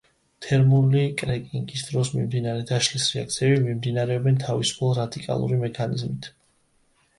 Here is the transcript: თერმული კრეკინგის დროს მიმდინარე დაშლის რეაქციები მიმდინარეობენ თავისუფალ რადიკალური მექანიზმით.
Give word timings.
თერმული 0.43 1.03
კრეკინგის 1.21 1.83
დროს 1.89 2.11
მიმდინარე 2.13 2.65
დაშლის 2.73 3.07
რეაქციები 3.17 3.61
მიმდინარეობენ 3.67 4.43
თავისუფალ 4.47 4.99
რადიკალური 5.03 5.63
მექანიზმით. 5.63 6.31